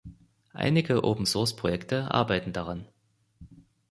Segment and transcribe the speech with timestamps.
[0.55, 2.87] Einige Open Source Projekte arbeiten daran.